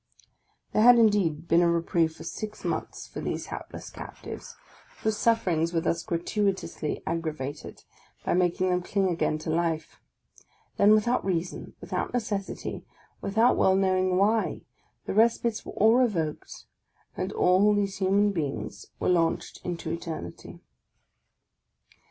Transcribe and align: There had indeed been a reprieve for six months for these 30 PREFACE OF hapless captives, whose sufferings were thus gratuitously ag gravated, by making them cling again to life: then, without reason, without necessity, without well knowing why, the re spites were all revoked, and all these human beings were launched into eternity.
There 0.73 0.81
had 0.81 0.97
indeed 0.97 1.47
been 1.47 1.61
a 1.61 1.69
reprieve 1.69 2.15
for 2.15 2.23
six 2.23 2.65
months 2.65 3.05
for 3.05 3.21
these 3.21 3.45
30 3.45 3.45
PREFACE 3.45 3.45
OF 3.45 3.49
hapless 3.51 3.89
captives, 3.91 4.55
whose 5.03 5.15
sufferings 5.15 5.73
were 5.73 5.81
thus 5.81 6.01
gratuitously 6.01 7.03
ag 7.05 7.21
gravated, 7.21 7.83
by 8.25 8.33
making 8.33 8.69
them 8.71 8.81
cling 8.81 9.09
again 9.09 9.37
to 9.37 9.51
life: 9.51 9.99
then, 10.77 10.93
without 10.93 11.23
reason, 11.23 11.75
without 11.81 12.15
necessity, 12.15 12.83
without 13.21 13.57
well 13.57 13.75
knowing 13.75 14.17
why, 14.17 14.61
the 15.05 15.13
re 15.13 15.29
spites 15.29 15.63
were 15.67 15.73
all 15.73 15.93
revoked, 15.97 16.65
and 17.15 17.31
all 17.33 17.71
these 17.75 17.97
human 17.97 18.31
beings 18.31 18.87
were 18.99 19.07
launched 19.07 19.61
into 19.63 19.91
eternity. 19.91 20.61